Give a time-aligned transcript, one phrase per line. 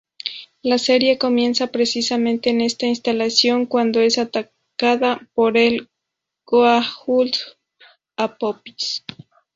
[0.63, 5.91] La serie comienza precisamente en esta instalación, cuando es atacada por el
[6.43, 7.35] Goa'uld
[8.17, 9.05] Apophis.